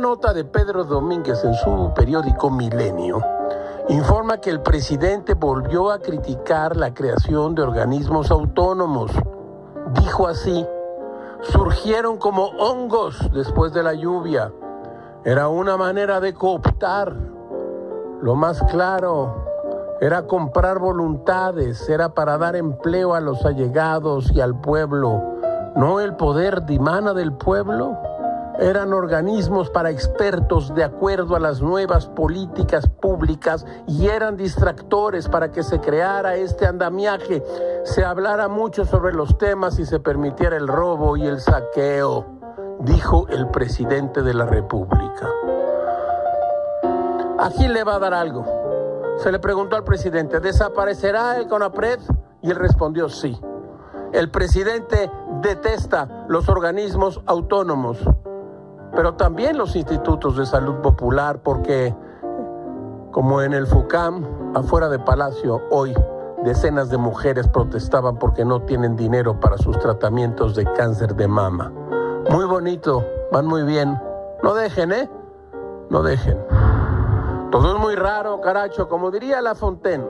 [0.00, 3.22] nota de Pedro Domínguez en su periódico Milenio,
[3.90, 9.12] informa que el presidente volvió a criticar la creación de organismos autónomos.
[9.92, 10.66] Dijo así,
[11.42, 14.50] surgieron como hongos después de la lluvia.
[15.24, 17.14] Era una manera de cooptar.
[18.22, 19.44] Lo más claro
[20.00, 25.22] era comprar voluntades, era para dar empleo a los allegados y al pueblo.
[25.76, 27.98] ¿No el poder dimana del pueblo?
[28.60, 35.50] Eran organismos para expertos de acuerdo a las nuevas políticas públicas y eran distractores para
[35.50, 37.42] que se creara este andamiaje,
[37.84, 42.26] se hablara mucho sobre los temas y se permitiera el robo y el saqueo,
[42.80, 45.28] dijo el presidente de la República.
[47.38, 48.44] Aquí le va a dar algo.
[49.16, 52.00] Se le preguntó al presidente, ¿desaparecerá el CONAPRED?
[52.42, 53.40] Y él respondió sí.
[54.12, 57.98] El presidente detesta los organismos autónomos
[58.94, 61.94] pero también los institutos de salud popular, porque
[63.10, 64.24] como en el FUCAM,
[64.54, 65.94] afuera de Palacio, hoy
[66.44, 71.72] decenas de mujeres protestaban porque no tienen dinero para sus tratamientos de cáncer de mama.
[72.30, 73.98] Muy bonito, van muy bien.
[74.42, 75.10] No dejen, ¿eh?
[75.90, 76.38] No dejen.
[77.50, 80.06] Todo es muy raro, caracho, como diría La Fontaine.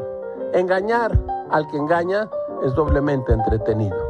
[0.52, 1.18] Engañar
[1.50, 2.28] al que engaña
[2.62, 4.09] es doblemente entretenido.